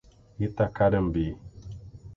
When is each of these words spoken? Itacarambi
Itacarambi 0.45 1.25